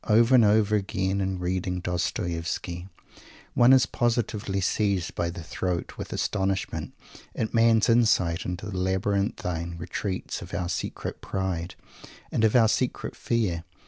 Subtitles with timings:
[0.09, 2.87] Over and over again, in reading Dostoievsky,
[3.53, 6.93] one is positively seized by the throat with astonishment
[7.35, 11.75] at the man's insight into the labyrinthian retreats of our secret pride
[12.31, 13.63] and of our secret fear.